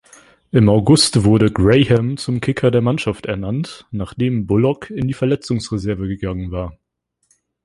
Im 0.51 0.67
August 0.67 1.25
wurde 1.25 1.51
Graham 1.51 2.17
zum 2.17 2.41
Kicker 2.41 2.71
der 2.71 2.81
Mannschaft 2.81 3.27
ernannt, 3.27 3.85
nachdem 3.91 4.47
Bullock 4.47 4.89
in 4.89 5.07
die 5.07 5.13
Verletzungsreserve 5.13 6.07
gegangen 6.07 6.49
war. 6.49 6.75